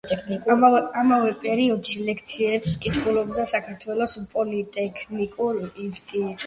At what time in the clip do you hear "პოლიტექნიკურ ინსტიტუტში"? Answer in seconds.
4.35-6.39